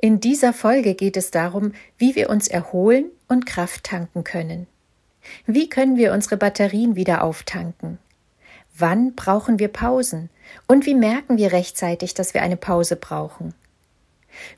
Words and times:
In 0.00 0.20
dieser 0.20 0.52
Folge 0.52 0.94
geht 0.94 1.16
es 1.16 1.30
darum, 1.30 1.72
wie 1.98 2.14
wir 2.14 2.30
uns 2.30 2.48
erholen 2.48 3.06
und 3.28 3.46
Kraft 3.46 3.84
tanken 3.84 4.24
können. 4.24 4.66
Wie 5.46 5.68
können 5.68 5.96
wir 5.96 6.12
unsere 6.12 6.36
Batterien 6.36 6.96
wieder 6.96 7.22
auftanken? 7.22 7.98
Wann 8.76 9.14
brauchen 9.14 9.58
wir 9.58 9.68
Pausen? 9.68 10.30
Und 10.66 10.86
wie 10.86 10.94
merken 10.94 11.36
wir 11.36 11.52
rechtzeitig, 11.52 12.14
dass 12.14 12.34
wir 12.34 12.42
eine 12.42 12.56
Pause 12.56 12.96
brauchen? 12.96 13.54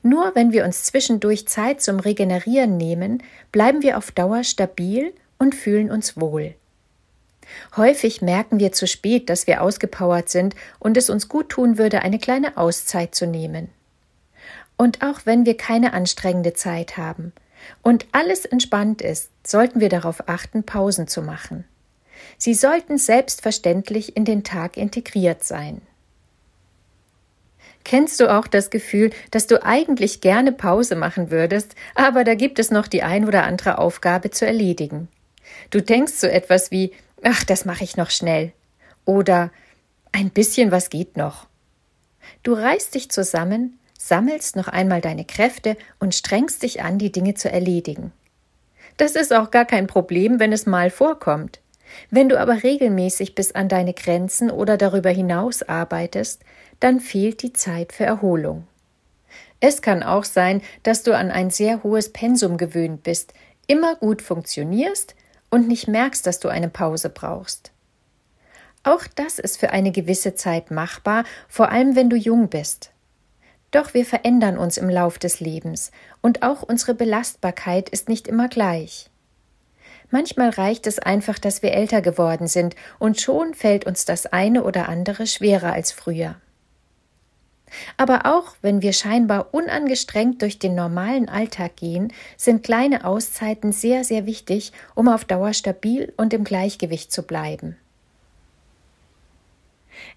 Nur 0.01 0.35
wenn 0.35 0.51
wir 0.51 0.65
uns 0.65 0.83
zwischendurch 0.83 1.47
Zeit 1.47 1.81
zum 1.81 1.99
Regenerieren 1.99 2.77
nehmen, 2.77 3.23
bleiben 3.51 3.81
wir 3.81 3.97
auf 3.97 4.11
Dauer 4.11 4.43
stabil 4.43 5.13
und 5.39 5.55
fühlen 5.55 5.91
uns 5.91 6.15
wohl. 6.15 6.55
Häufig 7.75 8.21
merken 8.21 8.59
wir 8.59 8.71
zu 8.71 8.87
spät, 8.87 9.29
dass 9.29 9.47
wir 9.47 9.61
ausgepowert 9.61 10.29
sind 10.29 10.55
und 10.79 10.95
es 10.95 11.09
uns 11.09 11.27
gut 11.27 11.49
tun 11.49 11.77
würde, 11.77 12.01
eine 12.01 12.19
kleine 12.19 12.57
Auszeit 12.57 13.15
zu 13.15 13.27
nehmen. 13.27 13.69
Und 14.77 15.01
auch 15.01 15.21
wenn 15.25 15.45
wir 15.45 15.55
keine 15.55 15.93
anstrengende 15.93 16.53
Zeit 16.53 16.97
haben 16.97 17.31
und 17.81 18.05
alles 18.11 18.45
entspannt 18.45 19.01
ist, 19.01 19.29
sollten 19.45 19.79
wir 19.79 19.89
darauf 19.89 20.27
achten, 20.27 20.63
Pausen 20.63 21.07
zu 21.07 21.21
machen. 21.21 21.65
Sie 22.37 22.53
sollten 22.53 22.97
selbstverständlich 22.97 24.17
in 24.17 24.25
den 24.25 24.43
Tag 24.43 24.77
integriert 24.77 25.43
sein. 25.43 25.81
Kennst 27.83 28.19
du 28.19 28.33
auch 28.33 28.47
das 28.47 28.69
Gefühl, 28.69 29.11
dass 29.31 29.47
du 29.47 29.63
eigentlich 29.63 30.21
gerne 30.21 30.53
Pause 30.53 30.95
machen 30.95 31.31
würdest, 31.31 31.75
aber 31.95 32.23
da 32.23 32.33
gibt 32.33 32.59
es 32.59 32.71
noch 32.71 32.87
die 32.87 33.03
ein 33.03 33.27
oder 33.27 33.43
andere 33.43 33.77
Aufgabe 33.77 34.31
zu 34.31 34.45
erledigen? 34.45 35.09
Du 35.69 35.81
denkst 35.81 36.13
so 36.13 36.27
etwas 36.27 36.71
wie, 36.71 36.93
ach, 37.23 37.43
das 37.43 37.65
mache 37.65 37.83
ich 37.83 37.97
noch 37.97 38.09
schnell. 38.09 38.53
Oder 39.05 39.51
ein 40.13 40.29
bisschen 40.29 40.71
was 40.71 40.89
geht 40.89 41.17
noch. 41.17 41.47
Du 42.41 42.53
reißt 42.53 42.95
dich 42.95 43.11
zusammen, 43.11 43.77
sammelst 44.07 44.55
noch 44.55 44.67
einmal 44.67 45.01
deine 45.01 45.25
Kräfte 45.25 45.77
und 45.99 46.13
strengst 46.13 46.63
dich 46.63 46.81
an, 46.83 46.97
die 46.97 47.11
Dinge 47.11 47.35
zu 47.35 47.49
erledigen. 47.49 48.11
Das 48.97 49.15
ist 49.15 49.33
auch 49.33 49.49
gar 49.49 49.65
kein 49.65 49.87
Problem, 49.87 50.39
wenn 50.39 50.51
es 50.51 50.65
mal 50.65 50.89
vorkommt. 50.89 51.59
Wenn 52.09 52.29
du 52.29 52.39
aber 52.39 52.63
regelmäßig 52.63 53.35
bis 53.35 53.53
an 53.53 53.69
deine 53.69 53.93
Grenzen 53.93 54.51
oder 54.51 54.77
darüber 54.77 55.09
hinaus 55.09 55.63
arbeitest, 55.63 56.41
dann 56.79 56.99
fehlt 56.99 57.41
die 57.43 57.53
Zeit 57.53 57.93
für 57.93 58.05
Erholung. 58.05 58.67
Es 59.59 59.81
kann 59.81 60.03
auch 60.03 60.25
sein, 60.25 60.61
dass 60.83 61.03
du 61.03 61.15
an 61.15 61.31
ein 61.31 61.49
sehr 61.49 61.83
hohes 61.83 62.11
Pensum 62.11 62.57
gewöhnt 62.57 63.03
bist, 63.03 63.33
immer 63.67 63.95
gut 63.95 64.21
funktionierst 64.21 65.15
und 65.49 65.67
nicht 65.67 65.87
merkst, 65.87 66.27
dass 66.27 66.39
du 66.39 66.49
eine 66.49 66.69
Pause 66.69 67.09
brauchst. 67.09 67.71
Auch 68.83 69.05
das 69.15 69.39
ist 69.39 69.57
für 69.57 69.69
eine 69.69 69.91
gewisse 69.91 70.35
Zeit 70.35 70.71
machbar, 70.71 71.23
vor 71.47 71.71
allem 71.71 71.95
wenn 71.95 72.09
du 72.09 72.17
jung 72.17 72.49
bist. 72.49 72.92
Doch 73.73 73.95
wir 73.95 74.05
verändern 74.05 74.57
uns 74.57 74.77
im 74.77 74.87
Lauf 74.87 75.17
des 75.17 75.39
Lebens 75.39 75.91
und 76.21 76.43
auch 76.43 76.61
unsere 76.61 76.93
Belastbarkeit 76.93 77.89
ist 77.89 78.07
nicht 78.07 78.27
immer 78.27 78.47
gleich. 78.47 79.09
Manchmal 80.11 80.51
reicht 80.51 80.85
es 80.85 80.99
einfach, 80.99 81.39
dass 81.39 81.63
wir 81.63 81.73
älter 81.73 82.03
geworden 82.03 82.47
sind 82.47 82.75
und 82.99 83.19
schon 83.19 83.55
fällt 83.55 83.85
uns 83.85 84.05
das 84.05 84.27
eine 84.27 84.63
oder 84.63 84.89
andere 84.89 85.25
schwerer 85.25 85.73
als 85.73 85.91
früher. 85.91 86.35
Aber 87.97 88.27
auch 88.27 88.53
wenn 88.61 88.83
wir 88.83 88.93
scheinbar 88.93 89.55
unangestrengt 89.55 90.43
durch 90.43 90.59
den 90.59 90.75
normalen 90.75 91.27
Alltag 91.27 91.75
gehen, 91.75 92.13
sind 92.37 92.61
kleine 92.61 93.05
Auszeiten 93.05 93.71
sehr, 93.71 94.03
sehr 94.03 94.27
wichtig, 94.27 94.71
um 94.93 95.07
auf 95.07 95.25
Dauer 95.25 95.53
stabil 95.53 96.13
und 96.15 96.31
im 96.35 96.43
Gleichgewicht 96.43 97.11
zu 97.11 97.23
bleiben. 97.23 97.75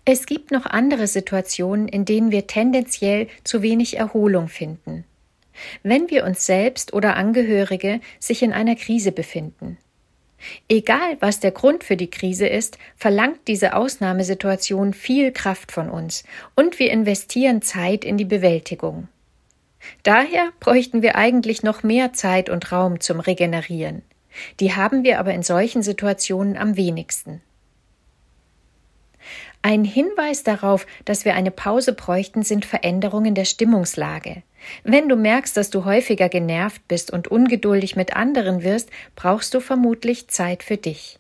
Es 0.04 0.26
gibt 0.26 0.50
noch 0.50 0.66
andere 0.66 1.06
Situationen, 1.06 1.88
in 1.88 2.04
denen 2.04 2.30
wir 2.30 2.46
tendenziell 2.46 3.28
zu 3.44 3.62
wenig 3.62 3.96
Erholung 3.96 4.48
finden. 4.48 5.04
Wenn 5.82 6.10
wir 6.10 6.24
uns 6.24 6.46
selbst 6.46 6.92
oder 6.92 7.16
Angehörige 7.16 8.00
sich 8.18 8.42
in 8.42 8.52
einer 8.52 8.76
Krise 8.76 9.12
befinden. 9.12 9.78
Egal, 10.68 11.16
was 11.20 11.40
der 11.40 11.50
Grund 11.50 11.82
für 11.82 11.96
die 11.96 12.10
Krise 12.10 12.46
ist, 12.46 12.78
verlangt 12.96 13.40
diese 13.48 13.74
Ausnahmesituation 13.74 14.92
viel 14.92 15.32
Kraft 15.32 15.72
von 15.72 15.88
uns 15.88 16.24
und 16.54 16.78
wir 16.78 16.90
investieren 16.90 17.62
Zeit 17.62 18.04
in 18.04 18.18
die 18.18 18.24
Bewältigung. 18.24 19.08
Daher 20.02 20.52
bräuchten 20.60 21.02
wir 21.02 21.16
eigentlich 21.16 21.62
noch 21.62 21.82
mehr 21.82 22.12
Zeit 22.12 22.50
und 22.50 22.70
Raum 22.72 23.00
zum 23.00 23.20
Regenerieren. 23.20 24.02
Die 24.60 24.74
haben 24.74 25.04
wir 25.04 25.18
aber 25.18 25.32
in 25.32 25.42
solchen 25.42 25.82
Situationen 25.82 26.56
am 26.56 26.76
wenigsten. 26.76 27.40
Ein 29.66 29.82
Hinweis 29.82 30.44
darauf, 30.44 30.86
dass 31.06 31.24
wir 31.24 31.34
eine 31.34 31.50
Pause 31.50 31.92
bräuchten, 31.92 32.44
sind 32.44 32.64
Veränderungen 32.64 33.34
der 33.34 33.44
Stimmungslage. 33.44 34.44
Wenn 34.84 35.08
du 35.08 35.16
merkst, 35.16 35.56
dass 35.56 35.70
du 35.70 35.84
häufiger 35.84 36.28
genervt 36.28 36.86
bist 36.86 37.12
und 37.12 37.26
ungeduldig 37.26 37.96
mit 37.96 38.14
anderen 38.14 38.62
wirst, 38.62 38.90
brauchst 39.16 39.52
du 39.54 39.58
vermutlich 39.58 40.28
Zeit 40.28 40.62
für 40.62 40.76
dich. 40.76 41.18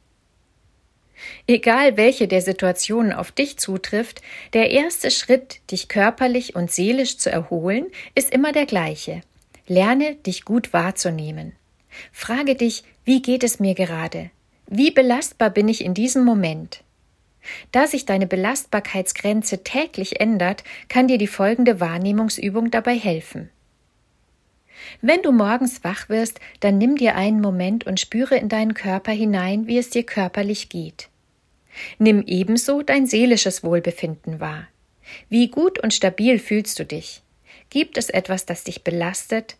Egal 1.48 1.96
welche 1.96 2.28
der 2.28 2.40
Situationen 2.40 3.12
auf 3.12 3.32
dich 3.32 3.58
zutrifft, 3.58 4.22
der 4.52 4.70
erste 4.70 5.10
Schritt, 5.10 5.58
dich 5.72 5.88
körperlich 5.88 6.54
und 6.54 6.70
seelisch 6.70 7.18
zu 7.18 7.32
erholen, 7.32 7.86
ist 8.14 8.32
immer 8.32 8.52
der 8.52 8.66
gleiche. 8.66 9.22
Lerne, 9.66 10.14
dich 10.24 10.44
gut 10.44 10.72
wahrzunehmen. 10.72 11.56
Frage 12.12 12.54
dich, 12.54 12.84
wie 13.04 13.22
geht 13.22 13.42
es 13.42 13.58
mir 13.58 13.74
gerade? 13.74 14.30
Wie 14.68 14.92
belastbar 14.92 15.50
bin 15.50 15.66
ich 15.66 15.84
in 15.84 15.94
diesem 15.94 16.24
Moment? 16.24 16.84
Da 17.72 17.86
sich 17.86 18.06
deine 18.06 18.26
Belastbarkeitsgrenze 18.26 19.62
täglich 19.62 20.20
ändert, 20.20 20.64
kann 20.88 21.08
dir 21.08 21.18
die 21.18 21.26
folgende 21.26 21.80
Wahrnehmungsübung 21.80 22.70
dabei 22.70 22.96
helfen. 22.96 23.50
Wenn 25.00 25.22
du 25.22 25.32
morgens 25.32 25.84
wach 25.84 26.08
wirst, 26.08 26.40
dann 26.60 26.78
nimm 26.78 26.96
dir 26.96 27.16
einen 27.16 27.40
Moment 27.40 27.86
und 27.86 28.00
spüre 28.00 28.36
in 28.36 28.48
deinen 28.48 28.74
Körper 28.74 29.12
hinein, 29.12 29.66
wie 29.66 29.78
es 29.78 29.90
dir 29.90 30.04
körperlich 30.04 30.68
geht. 30.68 31.08
Nimm 31.98 32.22
ebenso 32.26 32.82
dein 32.82 33.06
seelisches 33.06 33.62
Wohlbefinden 33.62 34.40
wahr. 34.40 34.68
Wie 35.28 35.48
gut 35.48 35.78
und 35.78 35.94
stabil 35.94 36.38
fühlst 36.38 36.78
du 36.78 36.84
dich? 36.84 37.22
Gibt 37.70 37.98
es 37.98 38.10
etwas, 38.10 38.46
das 38.46 38.64
dich 38.64 38.82
belastet? 38.84 39.56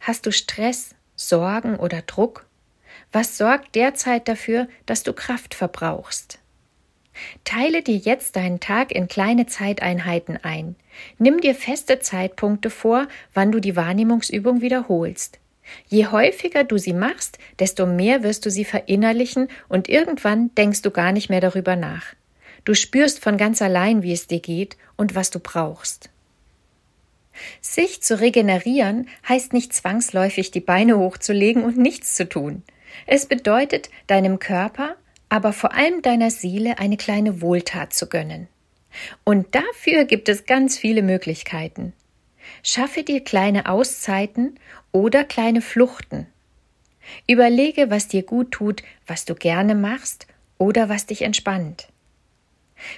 Hast 0.00 0.26
du 0.26 0.32
Stress, 0.32 0.94
Sorgen 1.16 1.76
oder 1.76 2.02
Druck? 2.02 2.46
Was 3.12 3.38
sorgt 3.38 3.74
derzeit 3.74 4.28
dafür, 4.28 4.68
dass 4.84 5.02
du 5.02 5.12
Kraft 5.12 5.54
verbrauchst? 5.54 6.38
Teile 7.44 7.82
dir 7.82 7.96
jetzt 7.96 8.36
deinen 8.36 8.60
Tag 8.60 8.92
in 8.92 9.08
kleine 9.08 9.46
Zeiteinheiten 9.46 10.38
ein. 10.42 10.76
Nimm 11.18 11.40
dir 11.40 11.54
feste 11.54 11.98
Zeitpunkte 11.98 12.70
vor, 12.70 13.08
wann 13.34 13.52
du 13.52 13.60
die 13.60 13.76
Wahrnehmungsübung 13.76 14.60
wiederholst. 14.60 15.38
Je 15.88 16.06
häufiger 16.06 16.64
du 16.64 16.78
sie 16.78 16.92
machst, 16.92 17.38
desto 17.58 17.86
mehr 17.86 18.22
wirst 18.22 18.46
du 18.46 18.50
sie 18.50 18.64
verinnerlichen 18.64 19.48
und 19.68 19.88
irgendwann 19.88 20.54
denkst 20.54 20.82
du 20.82 20.90
gar 20.90 21.12
nicht 21.12 21.28
mehr 21.28 21.40
darüber 21.40 21.76
nach. 21.76 22.14
Du 22.64 22.74
spürst 22.74 23.22
von 23.22 23.36
ganz 23.36 23.62
allein, 23.62 24.02
wie 24.02 24.12
es 24.12 24.26
dir 24.26 24.40
geht 24.40 24.76
und 24.96 25.14
was 25.14 25.30
du 25.30 25.38
brauchst. 25.38 26.10
Sich 27.60 28.02
zu 28.02 28.18
regenerieren 28.20 29.08
heißt 29.28 29.52
nicht 29.52 29.72
zwangsläufig 29.72 30.50
die 30.50 30.60
Beine 30.60 30.98
hochzulegen 30.98 31.64
und 31.64 31.76
nichts 31.76 32.14
zu 32.14 32.28
tun. 32.28 32.62
Es 33.06 33.26
bedeutet, 33.26 33.90
deinem 34.06 34.38
Körper, 34.38 34.96
aber 35.28 35.52
vor 35.52 35.74
allem 35.74 36.02
deiner 36.02 36.30
Seele 36.30 36.78
eine 36.78 36.96
kleine 36.96 37.40
Wohltat 37.40 37.92
zu 37.92 38.08
gönnen. 38.08 38.48
Und 39.24 39.54
dafür 39.54 40.04
gibt 40.04 40.28
es 40.28 40.46
ganz 40.46 40.78
viele 40.78 41.02
Möglichkeiten. 41.02 41.92
Schaffe 42.62 43.02
dir 43.02 43.22
kleine 43.22 43.68
Auszeiten 43.68 44.58
oder 44.92 45.24
kleine 45.24 45.60
Fluchten. 45.60 46.26
Überlege, 47.28 47.90
was 47.90 48.08
dir 48.08 48.22
gut 48.22 48.52
tut, 48.52 48.82
was 49.06 49.24
du 49.24 49.34
gerne 49.34 49.74
machst 49.74 50.26
oder 50.58 50.88
was 50.88 51.06
dich 51.06 51.22
entspannt. 51.22 51.88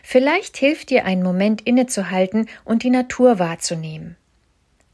Vielleicht 0.03 0.57
hilft 0.57 0.91
dir 0.91 1.05
ein 1.05 1.23
Moment 1.23 1.63
innezuhalten 1.63 2.49
und 2.65 2.83
die 2.83 2.91
Natur 2.91 3.39
wahrzunehmen. 3.39 4.17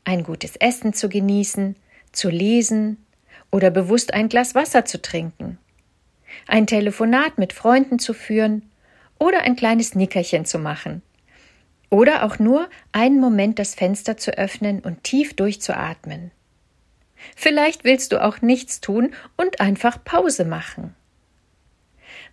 Ein 0.05 0.23
gutes 0.23 0.57
Essen 0.57 0.93
zu 0.93 1.09
genießen, 1.09 1.77
zu 2.13 2.29
lesen 2.29 3.05
oder 3.51 3.71
bewusst 3.71 4.13
ein 4.15 4.29
Glas 4.29 4.55
Wasser 4.55 4.85
zu 4.85 5.01
trinken 5.01 5.59
ein 6.47 6.67
Telefonat 6.67 7.39
mit 7.39 7.53
Freunden 7.53 7.99
zu 7.99 8.15
führen 8.15 8.71
oder 9.19 9.43
ein 9.43 9.57
kleines 9.57 9.95
Nickerchen 9.95 10.45
zu 10.45 10.59
machen. 10.59 11.03
Oder 11.91 12.25
auch 12.25 12.39
nur 12.39 12.69
einen 12.93 13.21
Moment 13.21 13.59
das 13.59 13.75
Fenster 13.75 14.17
zu 14.17 14.37
öffnen 14.37 14.81
und 14.81 15.05
tief 15.05 15.35
durchzuatmen. 15.35 16.31
Vielleicht 17.37 17.85
willst 17.85 18.13
du 18.13 18.23
auch 18.23 18.43
nichts 18.43 18.81
tun 18.81 19.15
und 19.37 19.61
einfach 19.61 20.03
Pause 20.03 20.45
machen. 20.45 20.95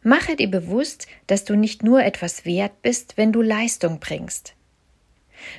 Mache 0.04 0.36
dir 0.36 0.50
bewusst, 0.50 1.08
dass 1.28 1.46
du 1.46 1.56
nicht 1.56 1.84
nur 1.84 2.04
etwas 2.04 2.46
wert 2.46 2.82
bist, 2.82 3.18
wenn 3.18 3.32
du 3.32 3.42
Leistung 3.42 4.00
bringst. 4.00 4.56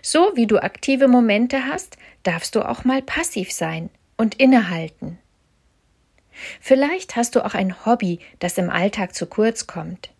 So 0.00 0.32
wie 0.34 0.46
du 0.46 0.58
aktive 0.58 1.08
Momente 1.08 1.66
hast, 1.66 1.96
darfst 2.22 2.54
du 2.54 2.68
auch 2.68 2.84
mal 2.84 3.02
passiv 3.02 3.52
sein 3.52 3.90
und 4.16 4.34
innehalten. 4.36 5.18
Vielleicht 6.60 7.16
hast 7.16 7.34
du 7.34 7.44
auch 7.44 7.54
ein 7.54 7.84
Hobby, 7.84 8.18
das 8.38 8.58
im 8.58 8.70
Alltag 8.70 9.14
zu 9.14 9.26
kurz 9.26 9.66
kommt. 9.66 10.10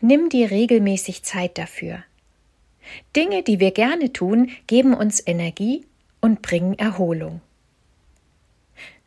Nimm 0.00 0.28
dir 0.28 0.50
regelmäßig 0.50 1.22
Zeit 1.22 1.58
dafür. 1.58 2.04
Dinge, 3.14 3.42
die 3.42 3.60
wir 3.60 3.70
gerne 3.70 4.12
tun, 4.12 4.50
geben 4.66 4.94
uns 4.94 5.24
Energie 5.24 5.84
und 6.20 6.42
bringen 6.42 6.78
Erholung. 6.78 7.40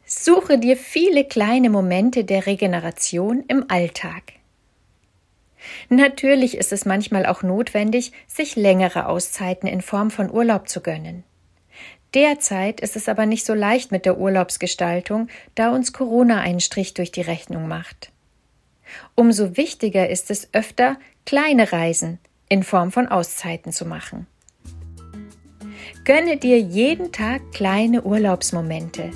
Suche 0.06 0.60
dir 0.60 0.78
viele 0.78 1.26
kleine 1.26 1.70
Momente 1.70 2.24
der 2.24 2.46
Regeneration 2.46 3.44
im 3.48 3.66
Alltag. 3.70 4.34
Natürlich 5.90 6.58
ist 6.58 6.72
es 6.72 6.86
manchmal 6.86 7.26
auch 7.26 7.42
notwendig, 7.42 8.12
sich 8.28 8.56
längere 8.56 9.08
Auszeiten 9.08 9.68
in 9.68 9.82
Form 9.82 10.12
von 10.12 10.32
Urlaub 10.32 10.70
zu 10.70 10.82
gönnen. 10.82 11.24
Derzeit 12.16 12.80
ist 12.80 12.96
es 12.96 13.10
aber 13.10 13.26
nicht 13.26 13.46
so 13.46 13.54
leicht 13.54 13.92
mit 13.92 14.06
der 14.06 14.18
Urlaubsgestaltung, 14.18 15.28
da 15.54 15.70
uns 15.70 15.92
Corona 15.92 16.40
einen 16.40 16.62
Strich 16.62 16.94
durch 16.94 17.12
die 17.12 17.22
Rechnung 17.22 17.68
macht. 17.68 18.10
Umso 19.16 19.58
wichtiger 19.58 20.10
ist 20.10 20.32
es 20.32 20.48
öfter, 20.54 20.98
kleine 21.26 21.74
Reisen 21.74 22.20
in 22.48 22.64
Form 22.64 22.94
von 22.94 23.10
Auszeiten 23.10 23.74
zu 23.74 23.86
machen. 23.86 24.28
Gönne 26.06 26.38
dir 26.38 26.58
jeden 26.58 27.12
Tag 27.12 27.52
kleine 27.52 28.04
Urlaubsmomente. 28.04 29.12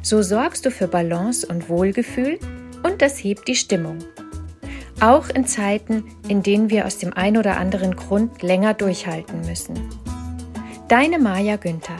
So 0.00 0.22
sorgst 0.22 0.64
du 0.64 0.70
für 0.70 0.88
Balance 0.88 1.46
und 1.46 1.68
Wohlgefühl 1.68 2.38
und 2.82 3.02
das 3.02 3.22
hebt 3.22 3.48
die 3.48 3.56
Stimmung. 3.56 3.98
Auch 5.00 5.28
in 5.28 5.46
Zeiten, 5.46 6.04
in 6.26 6.42
denen 6.42 6.70
wir 6.70 6.86
aus 6.86 6.96
dem 6.96 7.12
ein 7.12 7.36
oder 7.36 7.58
anderen 7.58 7.96
Grund 7.96 8.40
länger 8.42 8.72
durchhalten 8.72 9.42
müssen. 9.42 9.90
Deine 10.88 11.18
Maja 11.18 11.56
Günther 11.56 11.96